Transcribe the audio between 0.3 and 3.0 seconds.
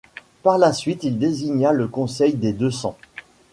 Par la suite il désigna le Conseil des Deux-Cents.